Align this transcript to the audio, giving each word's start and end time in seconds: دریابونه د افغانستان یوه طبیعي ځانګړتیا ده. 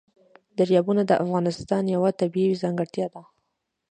دریابونه 0.57 1.01
د 1.05 1.11
افغانستان 1.23 1.83
یوه 1.95 2.09
طبیعي 2.21 2.59
ځانګړتیا 2.63 3.07
ده. 3.13 3.21